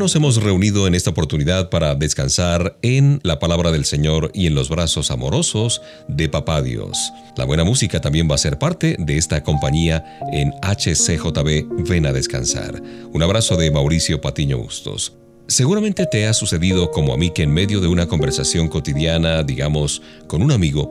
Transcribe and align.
Nos 0.00 0.16
hemos 0.16 0.42
reunido 0.42 0.86
en 0.86 0.94
esta 0.94 1.10
oportunidad 1.10 1.68
para 1.68 1.94
descansar 1.94 2.78
en 2.80 3.20
la 3.22 3.38
palabra 3.38 3.70
del 3.70 3.84
Señor 3.84 4.30
y 4.32 4.46
en 4.46 4.54
los 4.54 4.70
brazos 4.70 5.10
amorosos 5.10 5.82
de 6.08 6.30
Papá 6.30 6.62
Dios. 6.62 7.12
La 7.36 7.44
buena 7.44 7.64
música 7.64 8.00
también 8.00 8.26
va 8.28 8.36
a 8.36 8.38
ser 8.38 8.58
parte 8.58 8.96
de 8.98 9.18
esta 9.18 9.44
compañía 9.44 10.02
en 10.32 10.52
HCJB 10.62 11.86
Ven 11.86 12.06
a 12.06 12.14
descansar. 12.14 12.82
Un 13.12 13.22
abrazo 13.22 13.58
de 13.58 13.70
Mauricio 13.70 14.22
Patiño 14.22 14.56
Bustos. 14.56 15.12
Seguramente 15.48 16.06
te 16.06 16.26
ha 16.26 16.32
sucedido 16.32 16.90
como 16.90 17.12
a 17.12 17.18
mí 17.18 17.28
que 17.28 17.42
en 17.42 17.52
medio 17.52 17.82
de 17.82 17.88
una 17.88 18.06
conversación 18.06 18.68
cotidiana, 18.68 19.42
digamos, 19.42 20.00
con 20.26 20.42
un 20.42 20.50
amigo, 20.50 20.90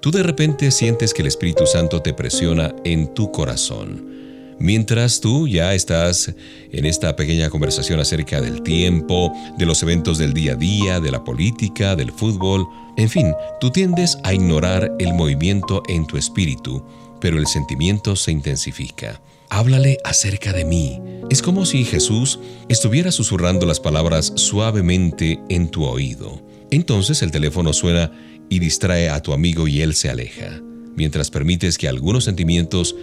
tú 0.00 0.10
de 0.10 0.24
repente 0.24 0.72
sientes 0.72 1.14
que 1.14 1.22
el 1.22 1.28
Espíritu 1.28 1.64
Santo 1.64 2.02
te 2.02 2.12
presiona 2.12 2.74
en 2.84 3.14
tu 3.14 3.30
corazón 3.30 4.17
Mientras 4.60 5.20
tú 5.20 5.46
ya 5.46 5.74
estás 5.74 6.34
en 6.72 6.84
esta 6.84 7.14
pequeña 7.14 7.48
conversación 7.48 8.00
acerca 8.00 8.40
del 8.40 8.62
tiempo, 8.62 9.32
de 9.56 9.66
los 9.66 9.82
eventos 9.84 10.18
del 10.18 10.32
día 10.32 10.52
a 10.52 10.56
día, 10.56 11.00
de 11.00 11.12
la 11.12 11.22
política, 11.22 11.94
del 11.94 12.10
fútbol, 12.10 12.66
en 12.96 13.08
fin, 13.08 13.32
tú 13.60 13.70
tiendes 13.70 14.18
a 14.24 14.34
ignorar 14.34 14.92
el 14.98 15.14
movimiento 15.14 15.82
en 15.88 16.06
tu 16.06 16.16
espíritu, 16.16 16.84
pero 17.20 17.38
el 17.38 17.46
sentimiento 17.46 18.16
se 18.16 18.32
intensifica. 18.32 19.20
Háblale 19.48 19.98
acerca 20.04 20.52
de 20.52 20.64
mí. 20.64 21.00
Es 21.30 21.40
como 21.40 21.64
si 21.64 21.84
Jesús 21.84 22.40
estuviera 22.68 23.12
susurrando 23.12 23.64
las 23.64 23.78
palabras 23.78 24.32
suavemente 24.34 25.40
en 25.48 25.68
tu 25.68 25.84
oído. 25.84 26.42
Entonces 26.70 27.22
el 27.22 27.30
teléfono 27.30 27.72
suena 27.72 28.10
y 28.50 28.58
distrae 28.58 29.08
a 29.08 29.22
tu 29.22 29.32
amigo 29.32 29.68
y 29.68 29.82
él 29.82 29.94
se 29.94 30.10
aleja, 30.10 30.60
mientras 30.96 31.30
permites 31.30 31.78
que 31.78 31.88
algunos 31.88 32.24
sentimientos 32.24 32.94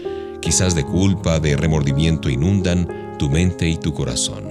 quizás 0.45 0.75
de 0.75 0.85
culpa, 0.85 1.39
de 1.39 1.57
remordimiento 1.57 2.29
inundan 2.29 3.17
tu 3.17 3.31
mente 3.31 3.67
y 3.67 3.77
tu 3.77 3.95
corazón. 3.95 4.43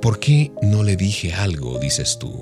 ¿Por 0.00 0.20
qué 0.20 0.52
no 0.62 0.84
le 0.84 0.94
dije 0.94 1.34
algo? 1.34 1.80
dices 1.80 2.20
tú. 2.20 2.32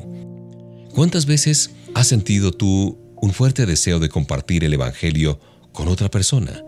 ¿Cuántas 0.94 1.24
veces 1.24 1.70
has 1.94 2.06
sentido 2.06 2.52
tú 2.52 2.98
un 3.22 3.32
fuerte 3.32 3.64
deseo 3.64 3.98
de 3.98 4.10
compartir 4.10 4.62
el 4.62 4.74
Evangelio 4.74 5.40
con 5.72 5.88
otra 5.88 6.10
persona? 6.10 6.62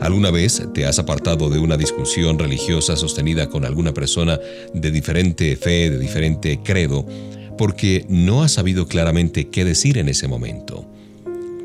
¿Alguna 0.00 0.30
vez 0.30 0.62
te 0.72 0.86
has 0.86 1.00
apartado 1.00 1.50
de 1.50 1.58
una 1.58 1.76
discusión 1.76 2.38
religiosa 2.38 2.94
sostenida 2.94 3.48
con 3.48 3.64
alguna 3.64 3.92
persona 3.92 4.38
de 4.72 4.90
diferente 4.92 5.56
fe, 5.56 5.90
de 5.90 5.98
diferente 5.98 6.60
credo, 6.62 7.08
porque 7.58 8.06
no 8.08 8.44
has 8.44 8.52
sabido 8.52 8.86
claramente 8.86 9.48
qué 9.48 9.64
decir 9.64 9.98
en 9.98 10.08
ese 10.08 10.28
momento? 10.28 10.88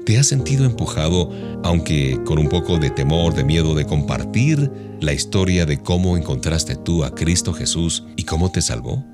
¿Te 0.10 0.18
has 0.18 0.26
sentido 0.26 0.66
empujado, 0.66 1.30
aunque 1.64 2.20
con 2.26 2.40
un 2.40 2.50
poco 2.50 2.80
de 2.80 2.90
temor, 2.90 3.36
de 3.36 3.44
miedo, 3.44 3.76
de 3.76 3.86
compartir 3.86 4.72
la 5.00 5.14
historia 5.14 5.68
de 5.68 5.84
cómo 5.84 6.18
encontraste 6.18 6.76
tú 6.76 7.04
a 7.04 7.14
Cristo 7.14 7.54
Jesús 7.54 8.06
y 8.16 8.24
cómo 8.24 8.52
te 8.52 8.64
salvó? 8.64 9.06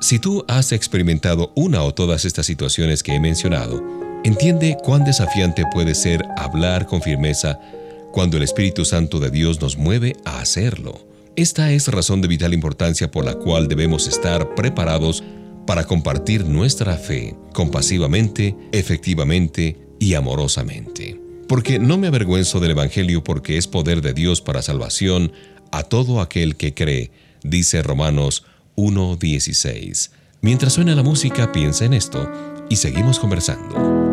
Si 0.00 0.20
tú 0.20 0.44
has 0.46 0.70
experimentado 0.70 1.52
una 1.56 1.82
o 1.82 1.92
todas 1.92 2.24
estas 2.24 2.46
situaciones 2.46 3.02
que 3.02 3.16
he 3.16 3.18
mencionado, 3.18 3.82
entiende 4.22 4.76
cuán 4.80 5.02
desafiante 5.02 5.64
puede 5.72 5.92
ser 5.96 6.22
hablar 6.36 6.86
con 6.86 7.02
firmeza 7.02 7.58
cuando 8.12 8.36
el 8.36 8.44
Espíritu 8.44 8.84
Santo 8.84 9.18
de 9.18 9.32
Dios 9.32 9.60
nos 9.60 9.76
mueve 9.76 10.14
a 10.24 10.38
hacerlo. 10.38 11.04
Esta 11.34 11.72
es 11.72 11.88
razón 11.88 12.20
de 12.20 12.28
vital 12.28 12.54
importancia 12.54 13.10
por 13.10 13.24
la 13.24 13.34
cual 13.34 13.66
debemos 13.66 14.06
estar 14.06 14.54
preparados 14.54 15.24
para 15.66 15.82
compartir 15.82 16.44
nuestra 16.44 16.96
fe 16.96 17.34
compasivamente, 17.52 18.54
efectivamente 18.70 19.83
y 20.04 20.12
amorosamente. 20.12 21.18
Porque 21.48 21.78
no 21.78 21.96
me 21.96 22.08
avergüenzo 22.08 22.60
del 22.60 22.72
Evangelio 22.72 23.24
porque 23.24 23.56
es 23.56 23.66
poder 23.66 24.02
de 24.02 24.12
Dios 24.12 24.42
para 24.42 24.60
salvación 24.60 25.32
a 25.72 25.82
todo 25.82 26.20
aquel 26.20 26.56
que 26.56 26.74
cree, 26.74 27.10
dice 27.42 27.82
Romanos 27.82 28.44
1.16. 28.76 30.10
Mientras 30.42 30.74
suena 30.74 30.94
la 30.94 31.02
música, 31.02 31.52
piensa 31.52 31.86
en 31.86 31.94
esto 31.94 32.30
y 32.68 32.76
seguimos 32.76 33.18
conversando. 33.18 34.03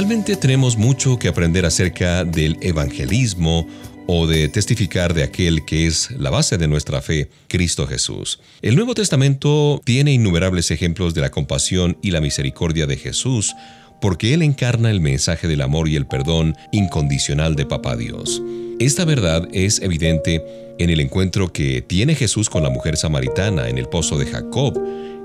Realmente 0.00 0.34
tenemos 0.34 0.78
mucho 0.78 1.18
que 1.18 1.28
aprender 1.28 1.66
acerca 1.66 2.24
del 2.24 2.56
evangelismo 2.62 3.68
o 4.06 4.26
de 4.26 4.48
testificar 4.48 5.12
de 5.12 5.24
aquel 5.24 5.66
que 5.66 5.86
es 5.86 6.10
la 6.12 6.30
base 6.30 6.56
de 6.56 6.68
nuestra 6.68 7.02
fe, 7.02 7.28
Cristo 7.48 7.86
Jesús. 7.86 8.40
El 8.62 8.76
Nuevo 8.76 8.94
Testamento 8.94 9.78
tiene 9.84 10.14
innumerables 10.14 10.70
ejemplos 10.70 11.12
de 11.12 11.20
la 11.20 11.30
compasión 11.30 11.98
y 12.00 12.12
la 12.12 12.22
misericordia 12.22 12.86
de 12.86 12.96
Jesús, 12.96 13.54
porque 14.00 14.32
Él 14.32 14.40
encarna 14.40 14.90
el 14.90 15.02
mensaje 15.02 15.48
del 15.48 15.60
amor 15.60 15.86
y 15.86 15.96
el 15.96 16.06
perdón 16.06 16.56
incondicional 16.72 17.54
de 17.54 17.66
Papá 17.66 17.94
Dios. 17.94 18.40
Esta 18.78 19.04
verdad 19.04 19.48
es 19.52 19.82
evidente 19.82 20.42
en 20.78 20.88
el 20.88 21.00
encuentro 21.00 21.52
que 21.52 21.82
tiene 21.82 22.14
Jesús 22.14 22.48
con 22.48 22.62
la 22.62 22.70
mujer 22.70 22.96
samaritana 22.96 23.68
en 23.68 23.76
el 23.76 23.84
pozo 23.84 24.16
de 24.16 24.24
Jacob, 24.24 24.80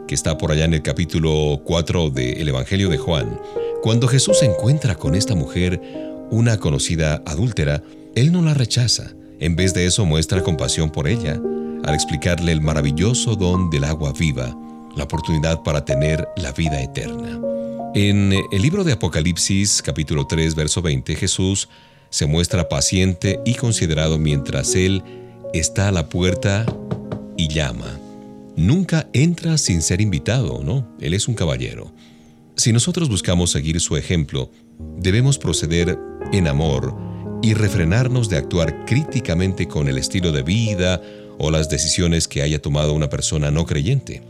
que 0.05 0.15
está 0.15 0.37
por 0.37 0.51
allá 0.51 0.65
en 0.65 0.73
el 0.73 0.81
capítulo 0.81 1.61
4 1.63 2.09
del 2.09 2.49
Evangelio 2.49 2.89
de 2.89 2.97
Juan. 2.97 3.39
Cuando 3.85 4.07
Jesús 4.07 4.41
encuentra 4.41 4.95
con 4.95 5.13
esta 5.13 5.35
mujer, 5.35 5.79
una 6.31 6.57
conocida 6.57 7.21
adúltera, 7.23 7.83
Él 8.15 8.31
no 8.31 8.41
la 8.41 8.55
rechaza. 8.55 9.13
En 9.39 9.55
vez 9.55 9.75
de 9.75 9.85
eso 9.85 10.07
muestra 10.07 10.41
compasión 10.41 10.89
por 10.89 11.07
ella, 11.07 11.39
al 11.83 11.93
explicarle 11.93 12.51
el 12.51 12.61
maravilloso 12.61 13.35
don 13.35 13.69
del 13.69 13.83
agua 13.83 14.11
viva, 14.11 14.57
la 14.95 15.03
oportunidad 15.03 15.61
para 15.61 15.85
tener 15.85 16.27
la 16.35 16.51
vida 16.51 16.81
eterna. 16.81 17.39
En 17.93 18.33
el 18.51 18.59
libro 18.59 18.83
de 18.83 18.93
Apocalipsis 18.93 19.83
capítulo 19.83 20.25
3 20.25 20.55
verso 20.55 20.81
20 20.81 21.15
Jesús 21.15 21.69
se 22.09 22.25
muestra 22.25 22.67
paciente 22.67 23.39
y 23.45 23.53
considerado 23.53 24.17
mientras 24.17 24.73
Él 24.73 25.03
está 25.53 25.89
a 25.89 25.91
la 25.91 26.09
puerta 26.09 26.65
y 27.37 27.49
llama. 27.49 27.99
Nunca 28.55 29.07
entra 29.13 29.59
sin 29.59 29.83
ser 29.83 30.01
invitado, 30.01 30.63
¿no? 30.63 30.87
Él 30.99 31.13
es 31.13 31.27
un 31.27 31.35
caballero. 31.35 31.93
Si 32.57 32.71
nosotros 32.71 33.09
buscamos 33.09 33.51
seguir 33.51 33.81
su 33.81 33.97
ejemplo, 33.97 34.49
debemos 34.97 35.37
proceder 35.37 35.99
en 36.31 36.47
amor 36.47 36.95
y 37.43 37.53
refrenarnos 37.53 38.29
de 38.29 38.37
actuar 38.37 38.85
críticamente 38.85 39.67
con 39.67 39.89
el 39.89 39.97
estilo 39.97 40.31
de 40.31 40.41
vida 40.41 41.01
o 41.37 41.51
las 41.51 41.69
decisiones 41.69 42.29
que 42.29 42.41
haya 42.41 42.61
tomado 42.61 42.93
una 42.93 43.09
persona 43.09 43.51
no 43.51 43.65
creyente. 43.65 44.23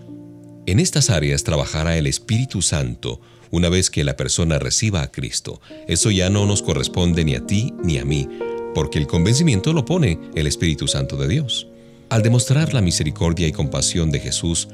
En 0.66 0.80
estas 0.80 1.12
áreas 1.12 1.44
trabajará 1.44 1.98
el 1.98 2.08
Espíritu 2.08 2.64
Santo 2.64 3.22
una 3.52 3.70
vez 3.70 3.92
que 3.92 4.04
la 4.04 4.18
persona 4.18 4.58
reciba 4.58 5.04
a 5.04 5.12
Cristo. 5.12 5.62
Eso 5.88 6.10
ya 6.10 6.32
no 6.32 6.48
nos 6.48 6.64
corresponde 6.64 7.24
ni 7.24 7.36
a 7.36 7.46
ti 7.46 7.74
ni 7.84 8.00
a 8.00 8.06
mí, 8.06 8.28
porque 8.74 8.98
el 8.98 9.06
convencimiento 9.06 9.72
lo 9.72 9.86
pone 9.86 10.20
el 10.34 10.48
Espíritu 10.48 10.88
Santo 10.88 11.16
de 11.16 11.28
Dios. 11.28 11.68
Al 12.10 12.24
demostrar 12.24 12.74
la 12.74 12.82
misericordia 12.82 13.48
y 13.48 13.52
compasión 13.52 14.10
de 14.10 14.20
Jesús, 14.20 14.68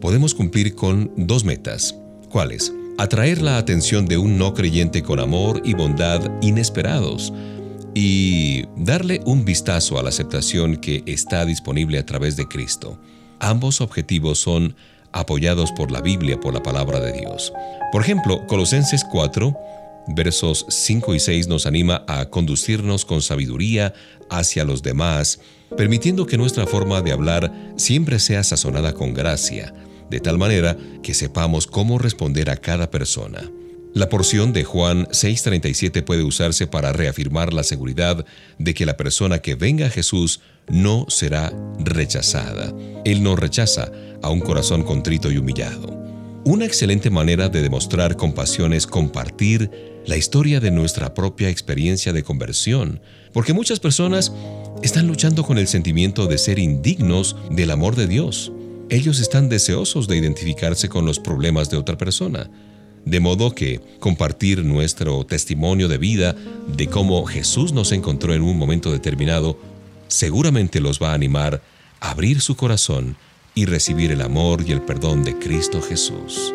podemos 0.00 0.34
cumplir 0.34 0.76
con 0.76 1.12
dos 1.16 1.44
metas. 1.44 1.96
¿Cuáles? 2.30 2.72
Atraer 2.98 3.40
la 3.40 3.56
atención 3.56 4.06
de 4.06 4.18
un 4.18 4.36
no 4.36 4.52
creyente 4.52 5.02
con 5.02 5.18
amor 5.18 5.62
y 5.64 5.72
bondad 5.72 6.20
inesperados 6.42 7.32
y 7.94 8.64
darle 8.76 9.20
un 9.24 9.44
vistazo 9.44 9.98
a 9.98 10.02
la 10.02 10.10
aceptación 10.10 10.76
que 10.76 11.02
está 11.06 11.44
disponible 11.46 11.98
a 11.98 12.06
través 12.06 12.36
de 12.36 12.46
Cristo. 12.46 12.98
Ambos 13.40 13.80
objetivos 13.80 14.38
son 14.38 14.76
apoyados 15.10 15.72
por 15.72 15.90
la 15.90 16.00
Biblia, 16.00 16.38
por 16.38 16.52
la 16.52 16.62
palabra 16.62 17.00
de 17.00 17.12
Dios. 17.12 17.52
Por 17.92 18.02
ejemplo, 18.02 18.46
Colosenses 18.46 19.04
4, 19.10 19.56
versos 20.08 20.66
5 20.68 21.14
y 21.14 21.20
6 21.20 21.48
nos 21.48 21.66
anima 21.66 22.04
a 22.06 22.26
conducirnos 22.26 23.04
con 23.04 23.22
sabiduría 23.22 23.94
hacia 24.30 24.64
los 24.64 24.82
demás, 24.82 25.40
permitiendo 25.76 26.26
que 26.26 26.38
nuestra 26.38 26.66
forma 26.66 27.00
de 27.00 27.12
hablar 27.12 27.52
siempre 27.76 28.18
sea 28.18 28.44
sazonada 28.44 28.92
con 28.92 29.14
gracia, 29.14 29.72
de 30.12 30.20
tal 30.20 30.36
manera 30.36 30.76
que 31.02 31.14
sepamos 31.14 31.66
cómo 31.66 31.98
responder 31.98 32.50
a 32.50 32.56
cada 32.58 32.90
persona. 32.90 33.50
La 33.94 34.10
porción 34.10 34.52
de 34.52 34.62
Juan 34.62 35.06
6:37 35.10 36.02
puede 36.02 36.22
usarse 36.22 36.66
para 36.66 36.92
reafirmar 36.92 37.54
la 37.54 37.62
seguridad 37.62 38.24
de 38.58 38.74
que 38.74 38.84
la 38.84 38.98
persona 38.98 39.38
que 39.38 39.54
venga 39.54 39.86
a 39.86 39.90
Jesús 39.90 40.40
no 40.68 41.06
será 41.08 41.50
rechazada. 41.78 42.74
Él 43.06 43.22
no 43.22 43.36
rechaza 43.36 43.90
a 44.22 44.28
un 44.28 44.40
corazón 44.40 44.82
contrito 44.82 45.32
y 45.32 45.38
humillado. 45.38 45.98
Una 46.44 46.66
excelente 46.66 47.08
manera 47.08 47.48
de 47.48 47.62
demostrar 47.62 48.16
compasión 48.16 48.74
es 48.74 48.86
compartir 48.86 49.70
la 50.04 50.16
historia 50.18 50.60
de 50.60 50.70
nuestra 50.70 51.14
propia 51.14 51.48
experiencia 51.48 52.12
de 52.12 52.22
conversión, 52.22 53.00
porque 53.32 53.54
muchas 53.54 53.80
personas 53.80 54.32
están 54.82 55.06
luchando 55.06 55.42
con 55.44 55.56
el 55.56 55.68
sentimiento 55.68 56.26
de 56.26 56.36
ser 56.36 56.58
indignos 56.58 57.36
del 57.50 57.70
amor 57.70 57.96
de 57.96 58.08
Dios. 58.08 58.52
Ellos 58.92 59.20
están 59.20 59.48
deseosos 59.48 60.06
de 60.06 60.18
identificarse 60.18 60.90
con 60.90 61.06
los 61.06 61.18
problemas 61.18 61.70
de 61.70 61.78
otra 61.78 61.96
persona. 61.96 62.50
De 63.06 63.20
modo 63.20 63.54
que 63.54 63.80
compartir 64.00 64.66
nuestro 64.66 65.24
testimonio 65.24 65.88
de 65.88 65.96
vida 65.96 66.36
de 66.76 66.88
cómo 66.88 67.24
Jesús 67.24 67.72
nos 67.72 67.90
encontró 67.92 68.34
en 68.34 68.42
un 68.42 68.58
momento 68.58 68.92
determinado 68.92 69.58
seguramente 70.08 70.78
los 70.78 71.02
va 71.02 71.12
a 71.12 71.14
animar 71.14 71.62
a 72.00 72.10
abrir 72.10 72.42
su 72.42 72.54
corazón 72.54 73.16
y 73.54 73.64
recibir 73.64 74.12
el 74.12 74.20
amor 74.20 74.62
y 74.66 74.72
el 74.72 74.82
perdón 74.82 75.24
de 75.24 75.38
Cristo 75.38 75.80
Jesús. 75.80 76.52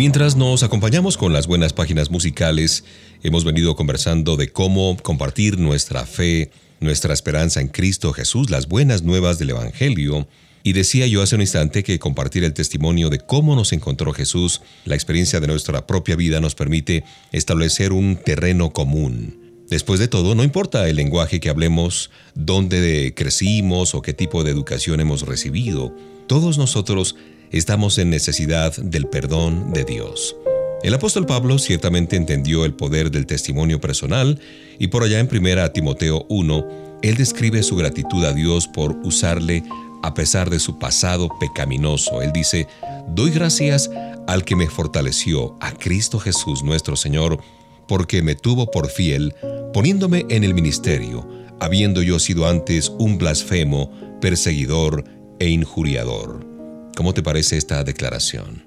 Mientras 0.00 0.34
nos 0.34 0.62
acompañamos 0.62 1.18
con 1.18 1.34
las 1.34 1.46
buenas 1.46 1.74
páginas 1.74 2.10
musicales, 2.10 2.84
hemos 3.22 3.44
venido 3.44 3.76
conversando 3.76 4.38
de 4.38 4.50
cómo 4.50 4.96
compartir 5.02 5.58
nuestra 5.58 6.06
fe, 6.06 6.50
nuestra 6.80 7.12
esperanza 7.12 7.60
en 7.60 7.68
Cristo 7.68 8.14
Jesús, 8.14 8.48
las 8.48 8.66
buenas 8.66 9.02
nuevas 9.02 9.38
del 9.38 9.50
Evangelio. 9.50 10.26
Y 10.62 10.72
decía 10.72 11.06
yo 11.06 11.20
hace 11.20 11.34
un 11.34 11.42
instante 11.42 11.82
que 11.82 11.98
compartir 11.98 12.44
el 12.44 12.54
testimonio 12.54 13.10
de 13.10 13.18
cómo 13.18 13.54
nos 13.54 13.74
encontró 13.74 14.14
Jesús, 14.14 14.62
la 14.86 14.94
experiencia 14.94 15.38
de 15.38 15.48
nuestra 15.48 15.86
propia 15.86 16.16
vida 16.16 16.40
nos 16.40 16.54
permite 16.54 17.04
establecer 17.30 17.92
un 17.92 18.16
terreno 18.16 18.70
común. 18.70 19.38
Después 19.68 20.00
de 20.00 20.08
todo, 20.08 20.34
no 20.34 20.44
importa 20.44 20.88
el 20.88 20.96
lenguaje 20.96 21.40
que 21.40 21.50
hablemos, 21.50 22.10
dónde 22.34 23.12
crecimos 23.14 23.94
o 23.94 24.00
qué 24.00 24.14
tipo 24.14 24.44
de 24.44 24.50
educación 24.50 25.00
hemos 25.00 25.26
recibido, 25.26 25.94
todos 26.26 26.56
nosotros 26.56 27.16
estamos 27.58 27.98
en 27.98 28.10
necesidad 28.10 28.76
del 28.76 29.06
perdón 29.06 29.72
de 29.72 29.84
Dios. 29.84 30.36
El 30.82 30.94
apóstol 30.94 31.26
Pablo 31.26 31.58
ciertamente 31.58 32.16
entendió 32.16 32.64
el 32.64 32.74
poder 32.74 33.10
del 33.10 33.26
testimonio 33.26 33.80
personal 33.80 34.40
y 34.78 34.86
por 34.86 35.02
allá 35.02 35.20
en 35.20 35.28
1 35.30 35.72
Timoteo 35.72 36.24
1, 36.28 36.98
él 37.02 37.16
describe 37.16 37.62
su 37.62 37.76
gratitud 37.76 38.24
a 38.24 38.32
Dios 38.32 38.66
por 38.66 38.96
usarle 39.04 39.62
a 40.02 40.14
pesar 40.14 40.48
de 40.48 40.58
su 40.58 40.78
pasado 40.78 41.28
pecaminoso. 41.38 42.22
Él 42.22 42.32
dice, 42.32 42.66
doy 43.08 43.30
gracias 43.30 43.90
al 44.26 44.44
que 44.44 44.56
me 44.56 44.68
fortaleció, 44.68 45.56
a 45.60 45.72
Cristo 45.72 46.18
Jesús 46.18 46.62
nuestro 46.62 46.96
Señor, 46.96 47.40
porque 47.86 48.22
me 48.22 48.34
tuvo 48.34 48.70
por 48.70 48.88
fiel, 48.88 49.34
poniéndome 49.74 50.24
en 50.30 50.44
el 50.44 50.54
ministerio, 50.54 51.28
habiendo 51.58 52.02
yo 52.02 52.18
sido 52.18 52.46
antes 52.46 52.90
un 52.98 53.18
blasfemo, 53.18 53.90
perseguidor 54.20 55.04
e 55.38 55.48
injuriador. 55.48 56.49
¿Cómo 56.96 57.14
te 57.14 57.22
parece 57.22 57.56
esta 57.56 57.82
declaración? 57.84 58.64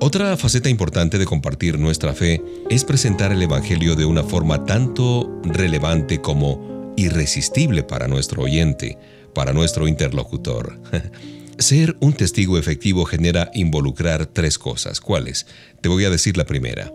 Otra 0.00 0.36
faceta 0.36 0.68
importante 0.68 1.18
de 1.18 1.24
compartir 1.24 1.78
nuestra 1.78 2.14
fe 2.14 2.42
es 2.70 2.84
presentar 2.84 3.32
el 3.32 3.42
Evangelio 3.42 3.96
de 3.96 4.04
una 4.04 4.22
forma 4.22 4.64
tanto 4.64 5.40
relevante 5.42 6.20
como 6.20 6.92
irresistible 6.96 7.82
para 7.82 8.06
nuestro 8.06 8.42
oyente, 8.42 8.96
para 9.34 9.52
nuestro 9.52 9.88
interlocutor. 9.88 10.80
Ser 11.58 11.96
un 11.98 12.12
testigo 12.12 12.58
efectivo 12.58 13.04
genera 13.04 13.50
involucrar 13.54 14.26
tres 14.26 14.58
cosas. 14.58 15.00
¿Cuáles? 15.00 15.46
Te 15.80 15.88
voy 15.88 16.04
a 16.04 16.10
decir 16.10 16.36
la 16.36 16.44
primera. 16.44 16.92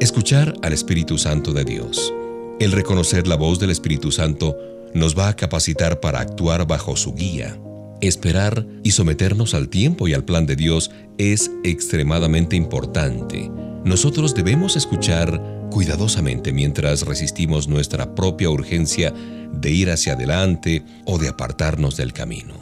Escuchar 0.00 0.54
al 0.62 0.72
Espíritu 0.72 1.18
Santo 1.18 1.52
de 1.52 1.64
Dios. 1.64 2.12
El 2.58 2.72
reconocer 2.72 3.26
la 3.26 3.36
voz 3.36 3.58
del 3.58 3.68
Espíritu 3.68 4.10
Santo 4.10 4.56
nos 4.94 5.18
va 5.18 5.28
a 5.28 5.36
capacitar 5.36 6.00
para 6.00 6.20
actuar 6.20 6.66
bajo 6.66 6.96
su 6.96 7.14
guía. 7.14 7.58
Esperar 8.00 8.66
y 8.82 8.92
someternos 8.92 9.54
al 9.54 9.68
tiempo 9.68 10.08
y 10.08 10.14
al 10.14 10.24
plan 10.24 10.46
de 10.46 10.56
Dios 10.56 10.90
es 11.18 11.50
extremadamente 11.64 12.56
importante. 12.56 13.50
Nosotros 13.84 14.34
debemos 14.34 14.76
escuchar 14.76 15.40
cuidadosamente 15.70 16.52
mientras 16.52 17.02
resistimos 17.02 17.68
nuestra 17.68 18.14
propia 18.14 18.48
urgencia 18.48 19.12
de 19.52 19.70
ir 19.70 19.90
hacia 19.90 20.14
adelante 20.14 20.82
o 21.04 21.18
de 21.18 21.28
apartarnos 21.28 21.96
del 21.96 22.12
camino. 22.12 22.54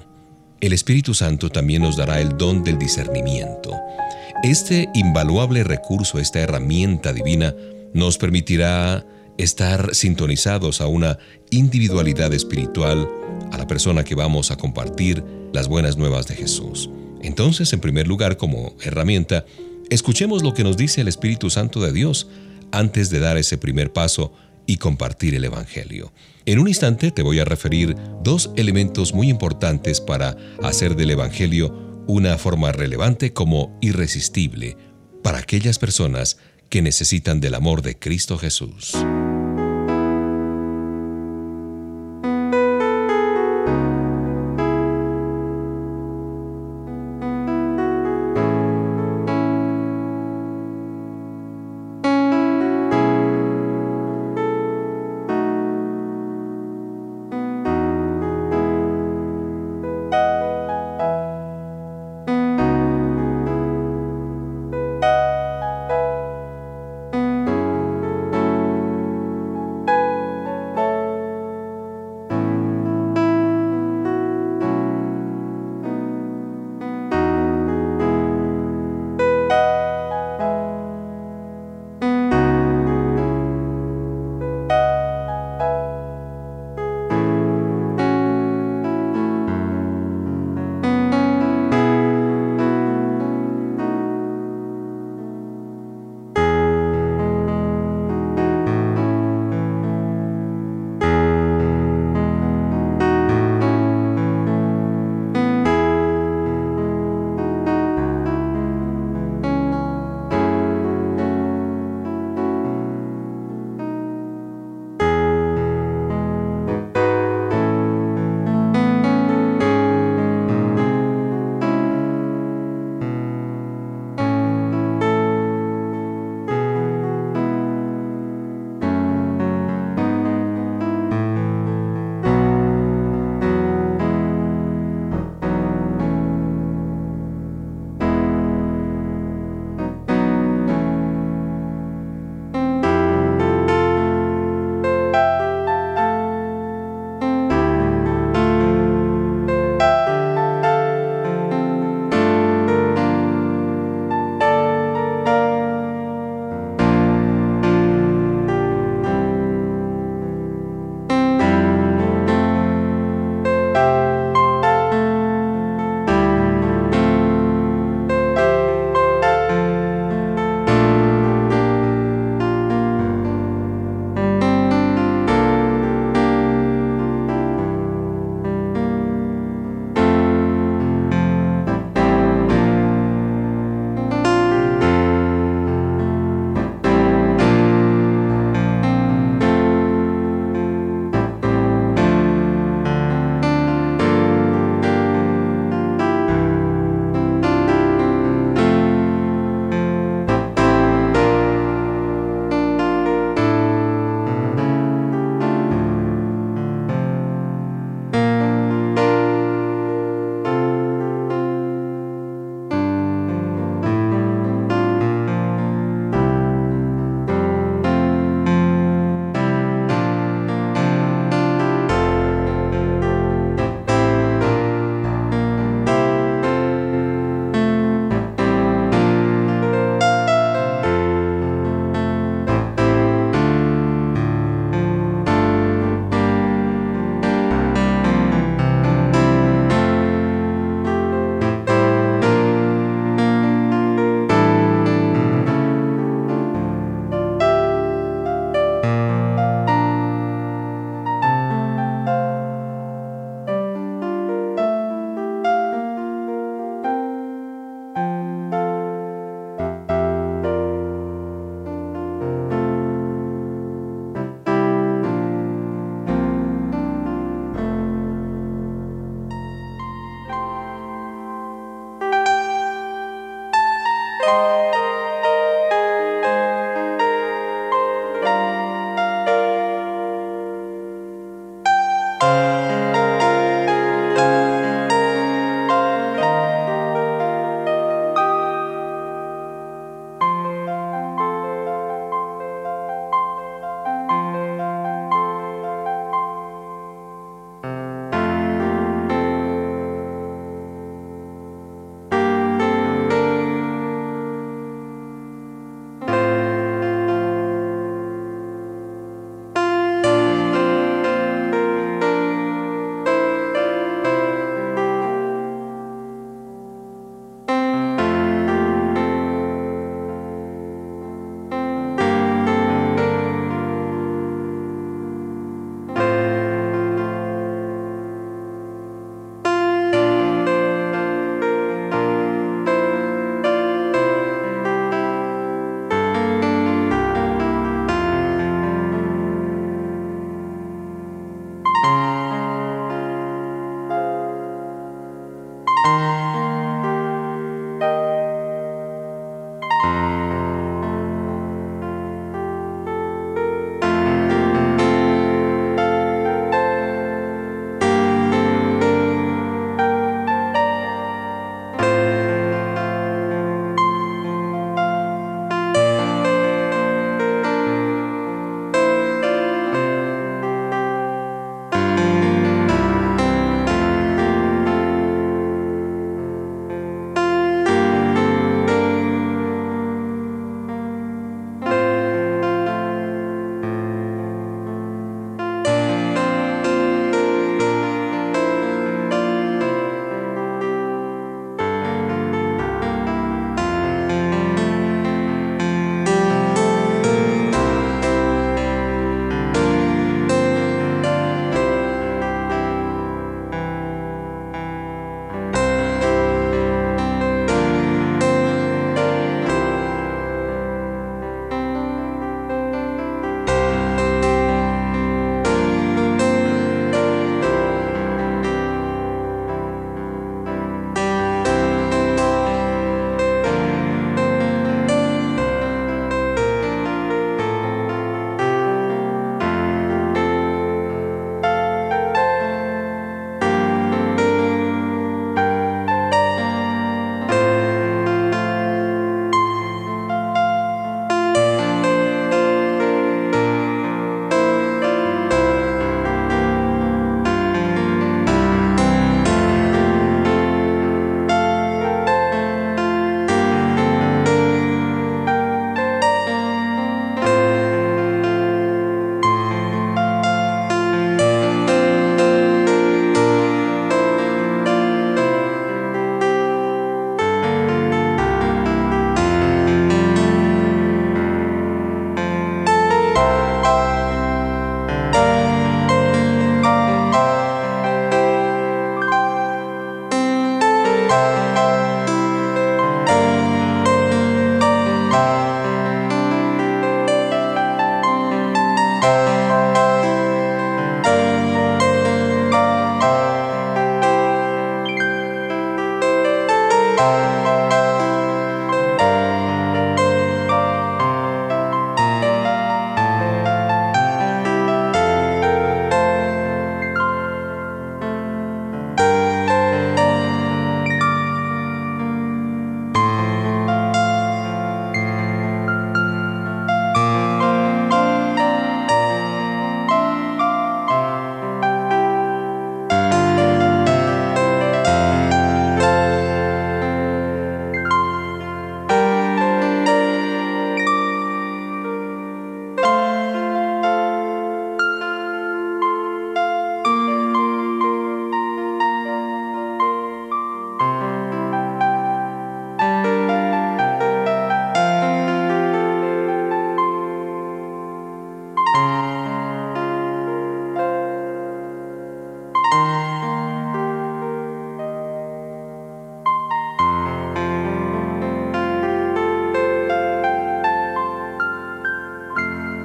El 0.60 0.72
Espíritu 0.72 1.14
Santo 1.14 1.50
también 1.50 1.82
nos 1.82 1.96
dará 1.96 2.20
el 2.20 2.36
don 2.36 2.64
del 2.64 2.78
discernimiento. 2.78 3.76
Este 4.42 4.88
invaluable 4.94 5.62
recurso, 5.62 6.18
esta 6.18 6.40
herramienta 6.40 7.12
divina, 7.12 7.54
nos 7.94 8.18
permitirá 8.18 9.06
estar 9.36 9.94
sintonizados 9.94 10.80
a 10.80 10.88
una 10.88 11.18
individualidad 11.50 12.34
espiritual, 12.34 13.08
a 13.52 13.58
la 13.58 13.66
persona 13.66 14.04
que 14.04 14.14
vamos 14.14 14.50
a 14.50 14.56
compartir 14.56 15.24
las 15.52 15.68
buenas 15.68 15.96
nuevas 15.96 16.26
de 16.26 16.36
Jesús. 16.36 16.90
Entonces, 17.22 17.72
en 17.72 17.80
primer 17.80 18.06
lugar, 18.06 18.36
como 18.36 18.74
herramienta, 18.82 19.44
escuchemos 19.90 20.42
lo 20.42 20.54
que 20.54 20.64
nos 20.64 20.76
dice 20.76 21.00
el 21.00 21.08
Espíritu 21.08 21.50
Santo 21.50 21.80
de 21.80 21.92
Dios 21.92 22.28
antes 22.72 23.10
de 23.10 23.18
dar 23.18 23.36
ese 23.36 23.58
primer 23.58 23.92
paso 23.92 24.32
y 24.66 24.76
compartir 24.76 25.34
el 25.34 25.44
Evangelio. 25.44 26.12
En 26.44 26.58
un 26.58 26.68
instante 26.68 27.10
te 27.10 27.22
voy 27.22 27.40
a 27.40 27.44
referir 27.44 27.96
dos 28.22 28.50
elementos 28.56 29.14
muy 29.14 29.28
importantes 29.28 30.00
para 30.00 30.36
hacer 30.62 30.94
del 30.94 31.10
Evangelio 31.10 32.04
una 32.06 32.38
forma 32.38 32.72
relevante 32.72 33.32
como 33.32 33.76
irresistible 33.80 34.76
para 35.22 35.38
aquellas 35.38 35.78
personas 35.78 36.38
que 36.68 36.82
necesitan 36.82 37.40
del 37.40 37.54
amor 37.54 37.82
de 37.82 37.98
Cristo 37.98 38.38
Jesús. 38.38 38.92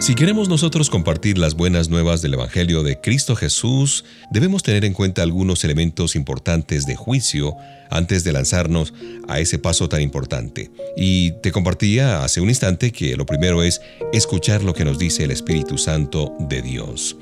Si 0.03 0.15
queremos 0.15 0.49
nosotros 0.49 0.89
compartir 0.89 1.37
las 1.37 1.55
buenas 1.55 1.87
nuevas 1.87 2.21
del 2.21 2.33
Evangelio 2.33 2.83
de 2.83 2.99
Cristo 2.99 3.37
Jesús, 3.37 4.03
debemos 4.31 4.61
tener 4.61 4.83
en 4.83 4.91
cuenta 4.91 5.23
algunos 5.23 5.63
elementos 5.63 6.17
importantes 6.17 6.85
de 6.85 6.97
juicio 6.97 7.55
antes 7.89 8.25
de 8.25 8.33
lanzarnos 8.33 8.93
a 9.29 9.39
ese 9.39 9.59
paso 9.59 9.87
tan 9.87 10.01
importante. 10.01 10.71
Y 10.97 11.31
te 11.41 11.53
compartía 11.53 12.21
hace 12.21 12.41
un 12.41 12.49
instante 12.49 12.91
que 12.91 13.15
lo 13.15 13.25
primero 13.25 13.63
es 13.63 13.79
escuchar 14.11 14.61
lo 14.61 14.73
que 14.73 14.83
nos 14.83 14.99
dice 14.99 15.23
el 15.23 15.31
Espíritu 15.31 15.77
Santo 15.77 16.35
de 16.37 16.61
Dios. 16.61 17.15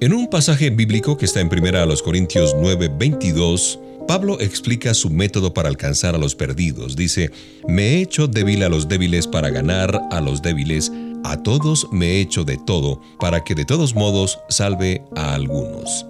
En 0.00 0.12
un 0.12 0.28
pasaje 0.28 0.70
bíblico 0.70 1.16
que 1.16 1.26
está 1.26 1.38
en 1.38 1.48
1 1.48 2.02
Corintios 2.02 2.56
9:22, 2.56 3.78
Pablo 4.08 4.40
explica 4.40 4.94
su 4.94 5.10
método 5.10 5.54
para 5.54 5.68
alcanzar 5.68 6.16
a 6.16 6.18
los 6.18 6.34
perdidos. 6.34 6.96
Dice, 6.96 7.30
me 7.68 7.90
he 7.90 8.00
hecho 8.00 8.26
débil 8.26 8.64
a 8.64 8.68
los 8.68 8.88
débiles 8.88 9.28
para 9.28 9.50
ganar 9.50 10.00
a 10.10 10.20
los 10.20 10.42
débiles 10.42 10.89
a 11.30 11.44
todos 11.44 11.86
me 11.92 12.06
he 12.06 12.20
hecho 12.20 12.44
de 12.44 12.58
todo, 12.58 13.00
para 13.20 13.44
que 13.44 13.54
de 13.54 13.64
todos 13.64 13.94
modos 13.94 14.40
salve 14.48 15.04
a 15.14 15.34
algunos. 15.34 16.04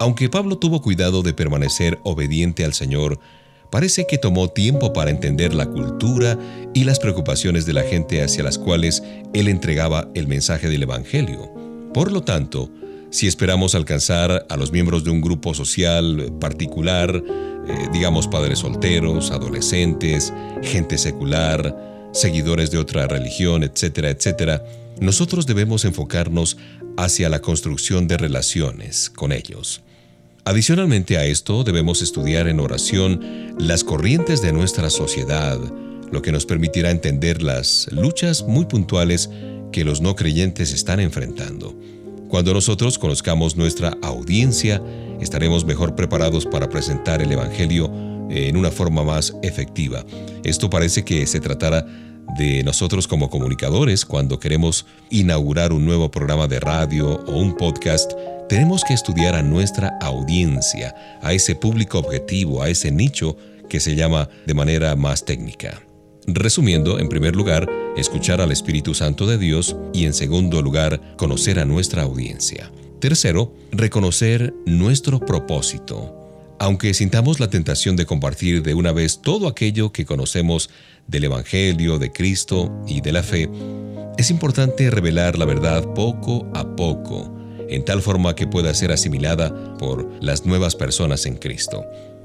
Aunque 0.00 0.30
Pablo 0.30 0.56
tuvo 0.56 0.80
cuidado 0.80 1.22
de 1.22 1.34
permanecer 1.34 2.00
obediente 2.04 2.64
al 2.64 2.72
Señor, 2.72 3.20
parece 3.70 4.06
que 4.06 4.16
tomó 4.16 4.48
tiempo 4.48 4.94
para 4.94 5.10
entender 5.10 5.52
la 5.52 5.66
cultura 5.66 6.38
y 6.72 6.84
las 6.84 7.00
preocupaciones 7.00 7.66
de 7.66 7.74
la 7.74 7.82
gente 7.82 8.22
hacia 8.22 8.42
las 8.42 8.56
cuales 8.56 9.02
él 9.34 9.48
entregaba 9.48 10.08
el 10.14 10.26
mensaje 10.26 10.70
del 10.70 10.84
Evangelio. 10.84 11.52
Por 11.92 12.10
lo 12.10 12.22
tanto, 12.22 12.70
si 13.10 13.26
esperamos 13.26 13.74
alcanzar 13.74 14.46
a 14.48 14.56
los 14.56 14.72
miembros 14.72 15.04
de 15.04 15.10
un 15.10 15.20
grupo 15.20 15.52
social 15.52 16.32
particular, 16.40 17.14
eh, 17.14 17.88
digamos 17.92 18.26
padres 18.26 18.60
solteros, 18.60 19.30
adolescentes, 19.30 20.32
gente 20.62 20.96
secular, 20.96 21.91
seguidores 22.12 22.70
de 22.70 22.78
otra 22.78 23.06
religión, 23.06 23.62
etcétera, 23.62 24.10
etcétera, 24.10 24.64
nosotros 25.00 25.46
debemos 25.46 25.84
enfocarnos 25.84 26.56
hacia 26.96 27.28
la 27.28 27.40
construcción 27.40 28.06
de 28.06 28.18
relaciones 28.18 29.10
con 29.10 29.32
ellos. 29.32 29.82
Adicionalmente 30.44 31.16
a 31.16 31.24
esto, 31.24 31.64
debemos 31.64 32.02
estudiar 32.02 32.48
en 32.48 32.60
oración 32.60 33.54
las 33.58 33.84
corrientes 33.84 34.42
de 34.42 34.52
nuestra 34.52 34.90
sociedad, 34.90 35.58
lo 36.10 36.20
que 36.20 36.32
nos 36.32 36.46
permitirá 36.46 36.90
entender 36.90 37.42
las 37.42 37.88
luchas 37.92 38.44
muy 38.46 38.66
puntuales 38.66 39.30
que 39.70 39.84
los 39.84 40.00
no 40.00 40.14
creyentes 40.16 40.72
están 40.72 41.00
enfrentando. 41.00 41.74
Cuando 42.28 42.52
nosotros 42.54 42.98
conozcamos 42.98 43.56
nuestra 43.56 43.96
audiencia, 44.02 44.82
estaremos 45.20 45.64
mejor 45.64 45.94
preparados 45.94 46.44
para 46.44 46.68
presentar 46.68 47.22
el 47.22 47.30
Evangelio 47.30 47.90
en 48.32 48.56
una 48.56 48.70
forma 48.70 49.04
más 49.04 49.34
efectiva. 49.42 50.04
Esto 50.44 50.70
parece 50.70 51.04
que 51.04 51.26
se 51.26 51.40
tratará 51.40 51.86
de 52.38 52.62
nosotros 52.62 53.06
como 53.06 53.28
comunicadores 53.28 54.04
cuando 54.04 54.38
queremos 54.38 54.86
inaugurar 55.10 55.72
un 55.72 55.84
nuevo 55.84 56.10
programa 56.10 56.48
de 56.48 56.60
radio 56.60 57.20
o 57.26 57.38
un 57.38 57.56
podcast. 57.56 58.12
Tenemos 58.48 58.84
que 58.84 58.94
estudiar 58.94 59.34
a 59.34 59.42
nuestra 59.42 59.98
audiencia, 60.00 60.94
a 61.22 61.32
ese 61.32 61.54
público 61.54 61.98
objetivo, 61.98 62.62
a 62.62 62.70
ese 62.70 62.90
nicho 62.90 63.36
que 63.68 63.80
se 63.80 63.94
llama 63.94 64.28
de 64.46 64.54
manera 64.54 64.96
más 64.96 65.24
técnica. 65.24 65.82
Resumiendo, 66.26 66.98
en 66.98 67.08
primer 67.08 67.34
lugar, 67.34 67.68
escuchar 67.96 68.40
al 68.40 68.52
Espíritu 68.52 68.94
Santo 68.94 69.26
de 69.26 69.38
Dios 69.38 69.76
y 69.92 70.04
en 70.04 70.14
segundo 70.14 70.62
lugar, 70.62 71.16
conocer 71.16 71.58
a 71.58 71.64
nuestra 71.64 72.02
audiencia. 72.02 72.70
Tercero, 73.00 73.52
reconocer 73.72 74.54
nuestro 74.64 75.18
propósito. 75.18 76.21
Aunque 76.58 76.94
sintamos 76.94 77.40
la 77.40 77.50
tentación 77.50 77.96
de 77.96 78.06
compartir 78.06 78.62
de 78.62 78.74
una 78.74 78.92
vez 78.92 79.20
todo 79.20 79.48
aquello 79.48 79.92
que 79.92 80.04
conocemos 80.04 80.70
del 81.06 81.24
Evangelio, 81.24 81.98
de 81.98 82.12
Cristo 82.12 82.72
y 82.86 83.00
de 83.00 83.12
la 83.12 83.22
fe, 83.22 83.48
es 84.18 84.30
importante 84.30 84.90
revelar 84.90 85.38
la 85.38 85.44
verdad 85.44 85.94
poco 85.94 86.46
a 86.54 86.76
poco, 86.76 87.34
en 87.68 87.84
tal 87.84 88.02
forma 88.02 88.34
que 88.34 88.46
pueda 88.46 88.74
ser 88.74 88.92
asimilada 88.92 89.76
por 89.78 90.08
las 90.22 90.46
nuevas 90.46 90.76
personas 90.76 91.26
en 91.26 91.36
Cristo. 91.36 91.84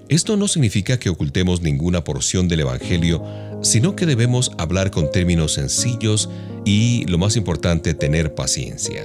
Esto 0.09 0.37
no 0.37 0.47
significa 0.47 0.99
que 0.99 1.09
ocultemos 1.09 1.61
ninguna 1.61 2.03
porción 2.03 2.47
del 2.47 2.61
Evangelio, 2.61 3.23
sino 3.61 3.95
que 3.95 4.05
debemos 4.05 4.51
hablar 4.57 4.91
con 4.91 5.11
términos 5.11 5.53
sencillos 5.53 6.29
y, 6.63 7.05
lo 7.05 7.17
más 7.17 7.35
importante, 7.35 7.93
tener 7.93 8.33
paciencia. 8.33 9.03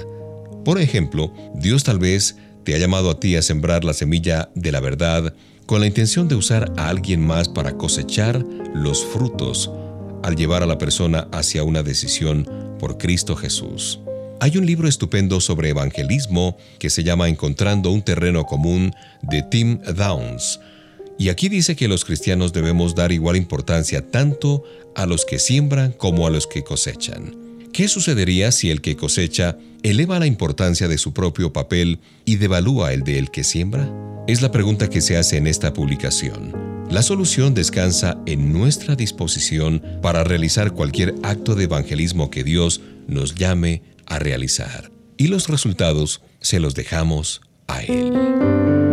Por 0.64 0.81
ejemplo, 0.81 1.33
Dios 1.55 1.83
tal 1.83 1.99
vez 1.99 2.37
te 2.65 2.75
ha 2.75 2.79
llamado 2.79 3.11
a 3.11 3.21
ti 3.21 3.37
a 3.37 3.43
sembrar 3.43 3.85
la 3.85 3.95
semilla 3.95 4.51
de 4.55 4.73
la 4.73 4.81
verdad 4.81 5.35
con 5.67 5.81
la 5.81 5.87
intención 5.87 6.29
de 6.29 6.35
usar 6.35 6.73
a 6.77 6.89
alguien 6.89 7.25
más 7.25 7.49
para 7.49 7.77
cosechar 7.77 8.45
los 8.75 9.05
frutos 9.05 9.71
al 10.23 10.37
llevar 10.37 10.63
a 10.63 10.67
la 10.67 10.79
persona 10.79 11.29
hacia 11.33 11.65
una 11.65 11.83
decisión 11.83 12.49
por 12.79 12.99
Cristo 12.99 13.37
Jesús. 13.37 14.01
Hay 14.41 14.57
un 14.57 14.67
libro 14.67 14.89
estupendo 14.89 15.41
sobre 15.41 15.69
evangelismo 15.69 16.57
que 16.79 16.91
se 16.91 17.05
llama 17.05 17.29
Encontrando 17.29 17.91
un 17.91 18.03
terreno 18.03 18.45
común 18.45 18.93
de 19.23 19.43
Tim 19.43 19.81
Downs. 19.97 20.61
Y 21.19 21.29
aquí 21.29 21.49
dice 21.49 21.77
que 21.77 21.87
los 21.87 22.05
cristianos 22.05 22.53
debemos 22.53 22.95
dar 22.95 23.13
igual 23.13 23.37
importancia 23.37 24.11
tanto 24.11 24.65
a 24.97 25.07
los 25.07 25.25
que 25.25 25.39
siembran 25.39 25.93
como 25.93 26.27
a 26.27 26.31
los 26.31 26.47
que 26.47 26.65
cosechan. 26.65 27.41
¿Qué 27.73 27.89
sucedería 27.89 28.53
si 28.53 28.70
el 28.70 28.83
que 28.83 28.97
cosecha 28.97 29.57
eleva 29.83 30.18
la 30.18 30.27
importancia 30.27 30.89
de 30.89 30.99
su 30.99 31.14
propio 31.14 31.55
papel 31.55 32.01
y 32.27 32.37
devalúa 32.37 32.93
el 32.93 33.03
de 33.03 33.18
el 33.18 33.31
que 33.31 33.45
siembra? 33.45 33.91
Es 34.29 34.43
la 34.43 34.53
pregunta 34.53 34.91
que 34.91 35.01
se 35.01 35.16
hace 35.16 35.39
en 35.39 35.47
esta 35.47 35.73
publicación. 35.73 36.53
La 36.91 37.01
solución 37.01 37.55
descansa 37.55 38.18
en 38.27 38.53
nuestra 38.53 38.95
disposición 38.95 39.83
para 40.03 40.23
realizar 40.23 40.73
cualquier 40.73 41.14
acto 41.23 41.55
de 41.55 41.64
evangelismo 41.64 42.31
que 42.31 42.45
Dios 42.45 42.83
nos 43.09 43.35
llame 43.35 43.83
a 44.05 44.18
realizar. 44.18 44.93
Y 45.16 45.29
los 45.29 45.49
resultados 45.49 46.20
se 46.41 46.61
los 46.61 46.75
dejamos 46.75 47.41
a 47.68 47.83
Él. 47.85 48.91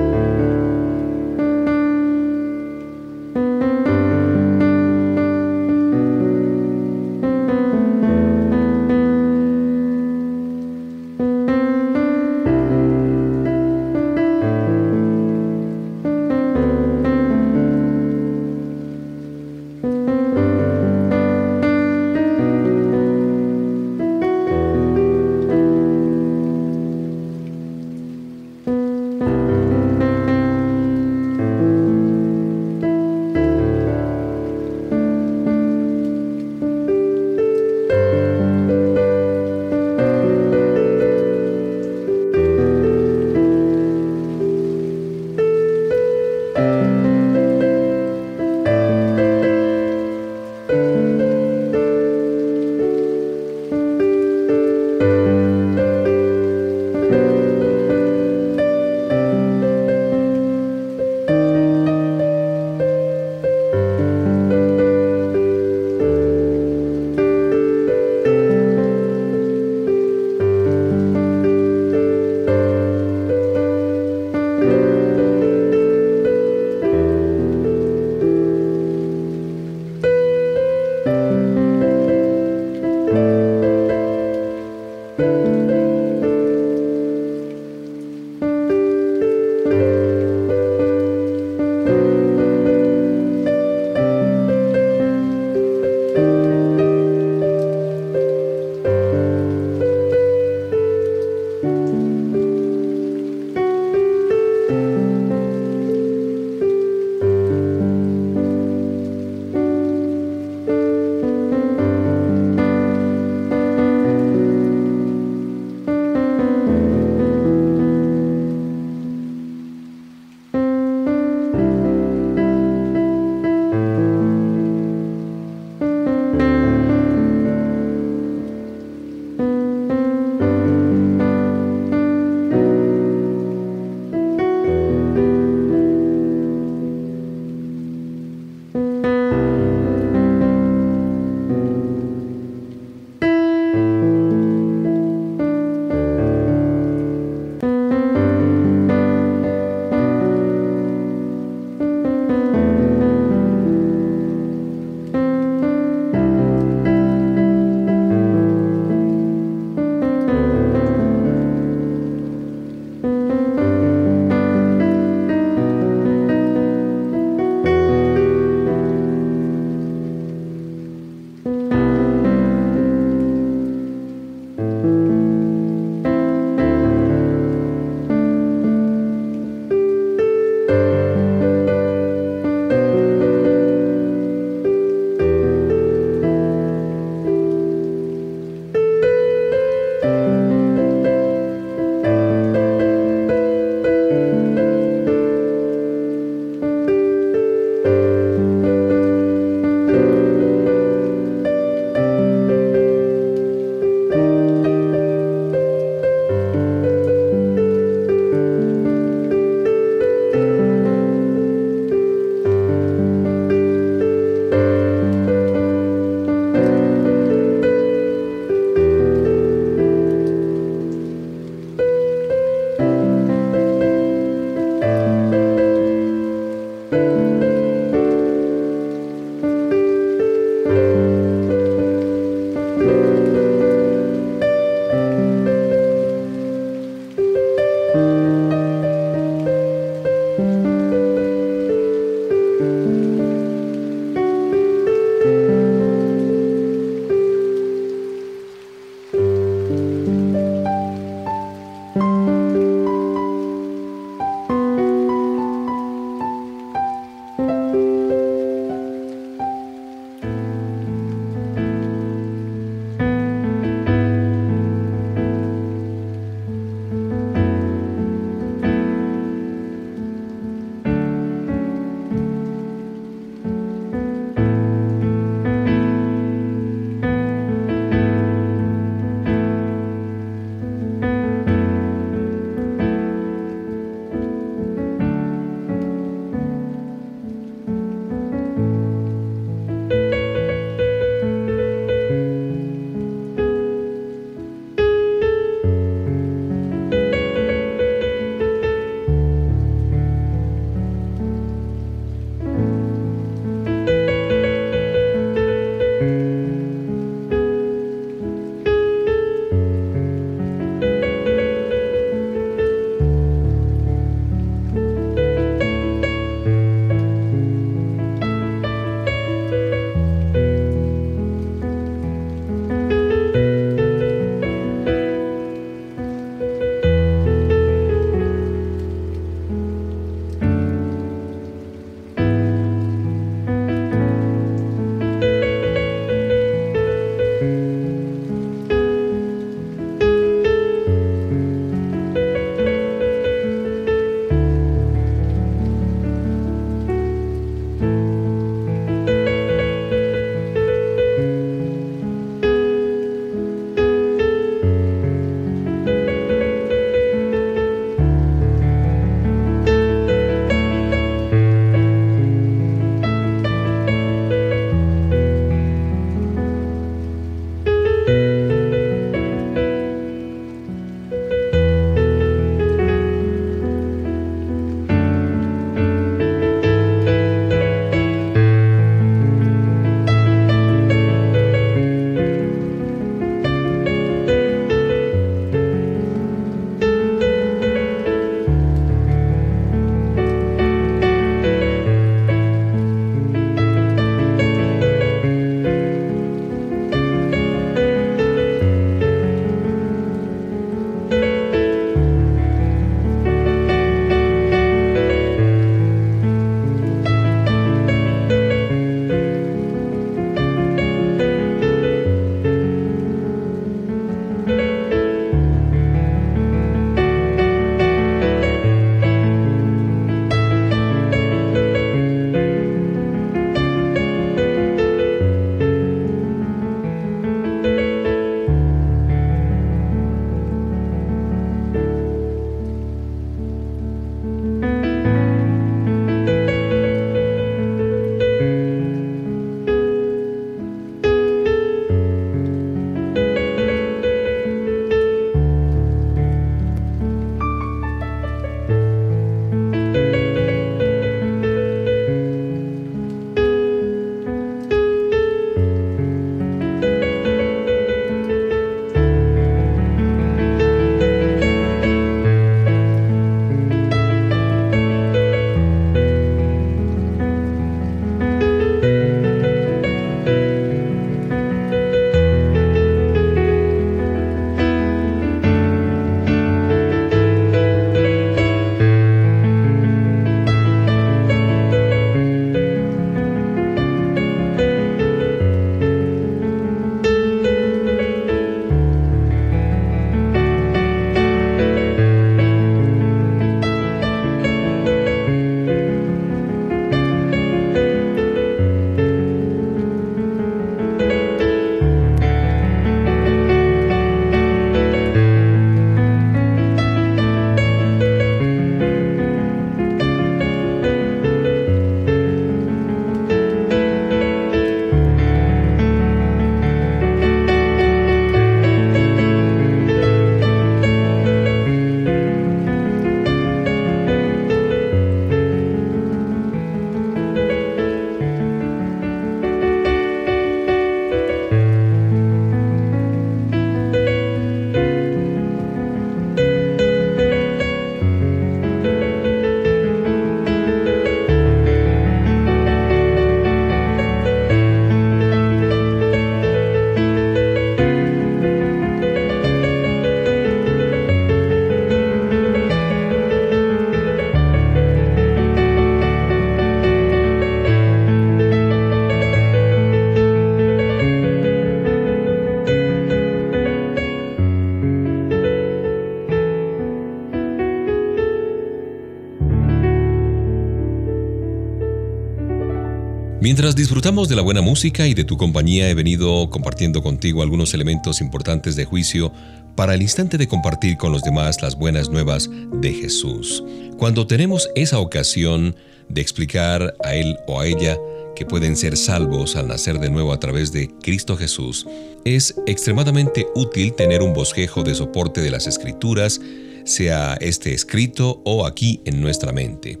Mientras 573.40 573.76
disfrutamos 573.76 574.28
de 574.28 574.34
la 574.34 574.42
buena 574.42 574.62
música 574.62 575.06
y 575.06 575.14
de 575.14 575.22
tu 575.22 575.36
compañía, 575.36 575.88
he 575.88 575.94
venido 575.94 576.50
compartiendo 576.50 577.04
contigo 577.04 577.40
algunos 577.40 577.72
elementos 577.72 578.20
importantes 578.20 578.74
de 578.74 578.84
juicio 578.84 579.32
para 579.76 579.94
el 579.94 580.02
instante 580.02 580.38
de 580.38 580.48
compartir 580.48 580.96
con 580.96 581.12
los 581.12 581.22
demás 581.22 581.62
las 581.62 581.76
buenas 581.76 582.10
nuevas 582.10 582.50
de 582.50 582.92
Jesús. 582.92 583.62
Cuando 583.96 584.26
tenemos 584.26 584.68
esa 584.74 584.98
ocasión 584.98 585.76
de 586.08 586.20
explicar 586.20 586.96
a 587.04 587.14
él 587.14 587.36
o 587.46 587.60
a 587.60 587.66
ella 587.68 587.96
que 588.34 588.44
pueden 588.44 588.76
ser 588.76 588.96
salvos 588.96 589.54
al 589.54 589.68
nacer 589.68 590.00
de 590.00 590.10
nuevo 590.10 590.32
a 590.32 590.40
través 590.40 590.72
de 590.72 590.90
Cristo 591.00 591.36
Jesús, 591.36 591.86
es 592.24 592.56
extremadamente 592.66 593.46
útil 593.54 593.94
tener 593.94 594.20
un 594.20 594.34
bosquejo 594.34 594.82
de 594.82 594.96
soporte 594.96 595.42
de 595.42 595.52
las 595.52 595.68
escrituras, 595.68 596.40
sea 596.84 597.38
este 597.40 597.72
escrito 597.72 598.42
o 598.44 598.66
aquí 598.66 599.00
en 599.04 599.20
nuestra 599.20 599.52
mente. 599.52 600.00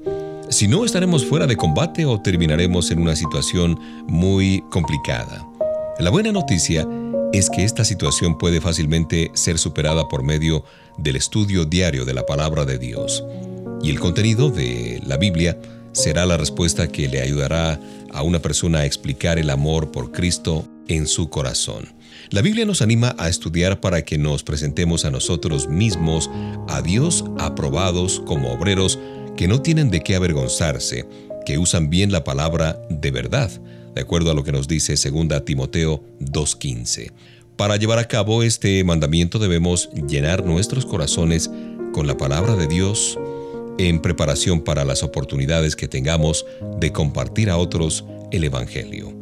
Si 0.50 0.66
no, 0.66 0.86
estaremos 0.86 1.26
fuera 1.26 1.46
de 1.46 1.56
combate 1.56 2.06
o 2.06 2.22
terminaremos 2.22 2.90
en 2.90 3.00
una 3.00 3.14
situación 3.14 3.78
muy 4.06 4.64
complicada. 4.70 5.46
La 5.98 6.08
buena 6.08 6.32
noticia 6.32 6.88
es 7.34 7.50
que 7.50 7.64
esta 7.64 7.84
situación 7.84 8.38
puede 8.38 8.62
fácilmente 8.62 9.30
ser 9.34 9.58
superada 9.58 10.08
por 10.08 10.22
medio 10.22 10.64
del 10.96 11.16
estudio 11.16 11.66
diario 11.66 12.06
de 12.06 12.14
la 12.14 12.24
palabra 12.24 12.64
de 12.64 12.78
Dios. 12.78 13.22
Y 13.82 13.90
el 13.90 14.00
contenido 14.00 14.48
de 14.48 15.02
la 15.04 15.18
Biblia 15.18 15.60
será 15.92 16.24
la 16.24 16.38
respuesta 16.38 16.88
que 16.88 17.08
le 17.08 17.20
ayudará 17.20 17.78
a 18.14 18.22
una 18.22 18.38
persona 18.38 18.80
a 18.80 18.86
explicar 18.86 19.38
el 19.38 19.50
amor 19.50 19.90
por 19.90 20.12
Cristo 20.12 20.66
en 20.88 21.06
su 21.06 21.28
corazón. 21.28 21.92
La 22.30 22.40
Biblia 22.40 22.64
nos 22.64 22.80
anima 22.80 23.14
a 23.18 23.28
estudiar 23.28 23.80
para 23.80 24.02
que 24.02 24.16
nos 24.16 24.44
presentemos 24.44 25.04
a 25.04 25.10
nosotros 25.10 25.68
mismos, 25.68 26.30
a 26.68 26.80
Dios 26.80 27.24
aprobados 27.38 28.22
como 28.24 28.50
obreros 28.52 28.98
que 29.38 29.46
no 29.46 29.62
tienen 29.62 29.88
de 29.88 30.02
qué 30.02 30.16
avergonzarse, 30.16 31.06
que 31.46 31.58
usan 31.58 31.90
bien 31.90 32.10
la 32.10 32.24
palabra 32.24 32.82
de 32.90 33.12
verdad, 33.12 33.48
de 33.94 34.00
acuerdo 34.00 34.32
a 34.32 34.34
lo 34.34 34.42
que 34.42 34.50
nos 34.50 34.66
dice 34.66 34.96
2 34.96 35.44
Timoteo 35.44 36.02
2.15. 36.20 37.12
Para 37.56 37.76
llevar 37.76 38.00
a 38.00 38.08
cabo 38.08 38.42
este 38.42 38.82
mandamiento 38.82 39.38
debemos 39.38 39.90
llenar 40.08 40.44
nuestros 40.44 40.84
corazones 40.84 41.52
con 41.92 42.08
la 42.08 42.16
palabra 42.16 42.56
de 42.56 42.66
Dios 42.66 43.16
en 43.78 44.02
preparación 44.02 44.60
para 44.60 44.84
las 44.84 45.04
oportunidades 45.04 45.76
que 45.76 45.86
tengamos 45.86 46.44
de 46.80 46.90
compartir 46.90 47.48
a 47.48 47.58
otros 47.58 48.04
el 48.32 48.42
Evangelio. 48.42 49.14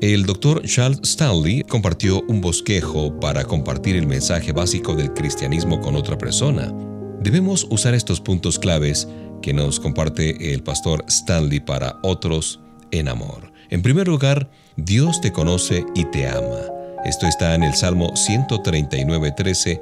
El 0.00 0.24
doctor 0.24 0.62
Charles 0.66 1.00
Stanley 1.02 1.64
compartió 1.64 2.22
un 2.28 2.40
bosquejo 2.40 3.18
para 3.18 3.42
compartir 3.42 3.96
el 3.96 4.06
mensaje 4.06 4.52
básico 4.52 4.94
del 4.94 5.12
cristianismo 5.14 5.80
con 5.80 5.96
otra 5.96 6.16
persona. 6.16 6.72
Debemos 7.20 7.66
usar 7.68 7.94
estos 7.94 8.20
puntos 8.20 8.60
claves 8.60 9.08
que 9.42 9.52
nos 9.52 9.80
comparte 9.80 10.52
el 10.52 10.62
pastor 10.62 11.04
Stanley 11.08 11.60
para 11.60 11.98
otros 12.02 12.60
en 12.90 13.08
amor. 13.08 13.52
En 13.70 13.82
primer 13.82 14.08
lugar, 14.08 14.50
Dios 14.76 15.20
te 15.20 15.32
conoce 15.32 15.84
y 15.94 16.04
te 16.06 16.26
ama. 16.26 16.60
Esto 17.04 17.26
está 17.26 17.54
en 17.54 17.62
el 17.62 17.74
Salmo 17.74 18.12
139.13 18.12 19.80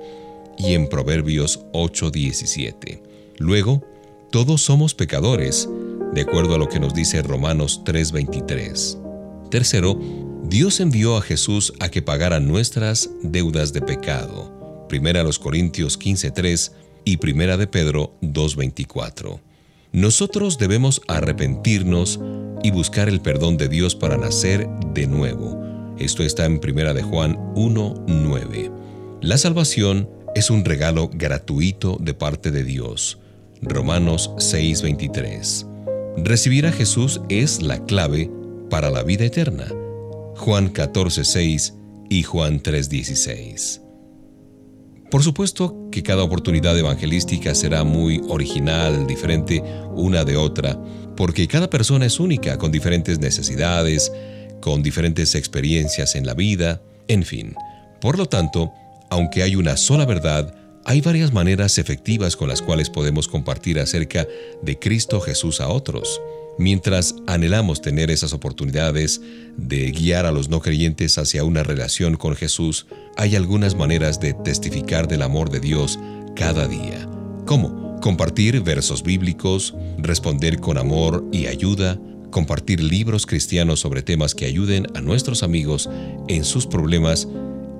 y 0.58 0.74
en 0.74 0.88
Proverbios 0.88 1.64
8.17. 1.72 3.00
Luego, 3.38 3.82
todos 4.30 4.62
somos 4.62 4.94
pecadores, 4.94 5.68
de 6.12 6.20
acuerdo 6.20 6.54
a 6.54 6.58
lo 6.58 6.68
que 6.68 6.80
nos 6.80 6.94
dice 6.94 7.22
Romanos 7.22 7.82
3.23. 7.84 9.48
Tercero, 9.50 9.98
Dios 10.44 10.80
envió 10.80 11.16
a 11.16 11.22
Jesús 11.22 11.72
a 11.80 11.88
que 11.88 12.02
pagara 12.02 12.40
nuestras 12.40 13.10
deudas 13.22 13.72
de 13.72 13.82
pecado. 13.82 14.86
Primera 14.88 15.20
a 15.20 15.24
los 15.24 15.38
Corintios 15.38 15.98
15.3 15.98 16.72
y 17.06 17.16
Primera 17.16 17.56
de 17.56 17.66
Pedro 17.66 18.18
2.24. 18.20 19.40
Nosotros 19.92 20.58
debemos 20.58 21.00
arrepentirnos 21.08 22.20
y 22.62 22.70
buscar 22.70 23.08
el 23.08 23.22
perdón 23.22 23.56
de 23.56 23.68
Dios 23.68 23.94
para 23.94 24.18
nacer 24.18 24.68
de 24.92 25.06
nuevo. 25.06 25.94
Esto 25.98 26.22
está 26.22 26.44
en 26.44 26.58
Primera 26.58 26.92
de 26.92 27.02
Juan 27.02 27.38
1:9. 27.54 28.70
La 29.22 29.38
salvación 29.38 30.10
es 30.34 30.50
un 30.50 30.64
regalo 30.64 31.08
gratuito 31.10 31.96
de 31.98 32.12
parte 32.12 32.50
de 32.50 32.64
Dios. 32.64 33.18
Romanos 33.62 34.32
6:23. 34.38 35.64
Recibir 36.18 36.66
a 36.66 36.72
Jesús 36.72 37.20
es 37.28 37.62
la 37.62 37.84
clave 37.84 38.30
para 38.68 38.90
la 38.90 39.04
vida 39.04 39.24
eterna. 39.24 39.66
Juan 40.36 40.72
14:6 40.72 41.74
y 42.10 42.24
Juan 42.24 42.60
3:16. 42.60 43.85
Por 45.10 45.22
supuesto 45.22 45.88
que 45.92 46.02
cada 46.02 46.24
oportunidad 46.24 46.76
evangelística 46.76 47.54
será 47.54 47.84
muy 47.84 48.20
original, 48.28 49.06
diferente 49.06 49.62
una 49.94 50.24
de 50.24 50.36
otra, 50.36 50.78
porque 51.16 51.46
cada 51.46 51.70
persona 51.70 52.06
es 52.06 52.18
única, 52.18 52.58
con 52.58 52.72
diferentes 52.72 53.20
necesidades, 53.20 54.12
con 54.60 54.82
diferentes 54.82 55.34
experiencias 55.34 56.16
en 56.16 56.26
la 56.26 56.34
vida, 56.34 56.82
en 57.06 57.22
fin. 57.22 57.54
Por 58.00 58.18
lo 58.18 58.26
tanto, 58.26 58.72
aunque 59.08 59.42
hay 59.42 59.54
una 59.54 59.76
sola 59.76 60.04
verdad, 60.06 60.52
hay 60.84 61.00
varias 61.00 61.32
maneras 61.32 61.78
efectivas 61.78 62.36
con 62.36 62.48
las 62.48 62.60
cuales 62.60 62.90
podemos 62.90 63.28
compartir 63.28 63.78
acerca 63.78 64.26
de 64.62 64.78
Cristo 64.78 65.20
Jesús 65.20 65.60
a 65.60 65.68
otros. 65.68 66.20
Mientras 66.58 67.14
anhelamos 67.26 67.82
tener 67.82 68.10
esas 68.10 68.32
oportunidades 68.32 69.20
de 69.58 69.90
guiar 69.90 70.24
a 70.24 70.32
los 70.32 70.48
no 70.48 70.60
creyentes 70.60 71.18
hacia 71.18 71.44
una 71.44 71.62
relación 71.62 72.16
con 72.16 72.34
Jesús, 72.34 72.86
hay 73.16 73.36
algunas 73.36 73.74
maneras 73.74 74.20
de 74.20 74.32
testificar 74.32 75.06
del 75.06 75.22
amor 75.22 75.50
de 75.50 75.60
Dios 75.60 75.98
cada 76.34 76.66
día. 76.66 77.08
¿Cómo? 77.44 77.98
Compartir 78.00 78.62
versos 78.62 79.02
bíblicos, 79.02 79.74
responder 79.98 80.58
con 80.58 80.78
amor 80.78 81.24
y 81.30 81.46
ayuda, 81.46 81.98
compartir 82.30 82.82
libros 82.82 83.26
cristianos 83.26 83.80
sobre 83.80 84.02
temas 84.02 84.34
que 84.34 84.46
ayuden 84.46 84.86
a 84.94 85.02
nuestros 85.02 85.42
amigos 85.42 85.90
en 86.28 86.44
sus 86.44 86.66
problemas 86.66 87.28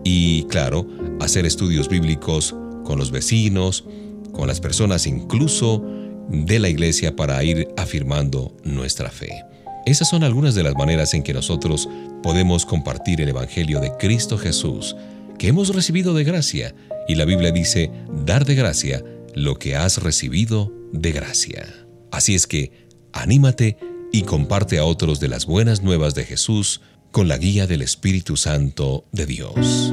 y, 0.04 0.44
claro, 0.44 0.86
hacer 1.20 1.46
estudios 1.46 1.88
bíblicos 1.88 2.54
con 2.84 2.98
los 2.98 3.10
vecinos, 3.10 3.84
con 4.32 4.46
las 4.48 4.60
personas 4.60 5.06
incluso 5.06 5.82
de 6.28 6.58
la 6.58 6.68
iglesia 6.68 7.14
para 7.14 7.42
ir 7.44 7.68
afirmando 7.76 8.56
nuestra 8.64 9.10
fe. 9.10 9.44
Esas 9.86 10.08
son 10.08 10.24
algunas 10.24 10.54
de 10.54 10.64
las 10.64 10.74
maneras 10.74 11.14
en 11.14 11.22
que 11.22 11.32
nosotros 11.32 11.88
podemos 12.22 12.66
compartir 12.66 13.20
el 13.20 13.28
Evangelio 13.28 13.80
de 13.80 13.92
Cristo 13.98 14.36
Jesús, 14.36 14.96
que 15.38 15.48
hemos 15.48 15.74
recibido 15.74 16.12
de 16.14 16.24
gracia, 16.24 16.74
y 17.06 17.14
la 17.14 17.24
Biblia 17.24 17.52
dice, 17.52 17.90
dar 18.24 18.44
de 18.44 18.56
gracia 18.56 19.04
lo 19.34 19.58
que 19.58 19.76
has 19.76 20.02
recibido 20.02 20.72
de 20.92 21.12
gracia. 21.12 21.66
Así 22.10 22.34
es 22.34 22.46
que, 22.46 22.72
anímate 23.12 23.76
y 24.12 24.22
comparte 24.22 24.78
a 24.78 24.84
otros 24.84 25.20
de 25.20 25.28
las 25.28 25.46
buenas 25.46 25.82
nuevas 25.82 26.14
de 26.14 26.24
Jesús 26.24 26.80
con 27.12 27.28
la 27.28 27.38
guía 27.38 27.66
del 27.66 27.82
Espíritu 27.82 28.36
Santo 28.36 29.04
de 29.12 29.26
Dios. 29.26 29.92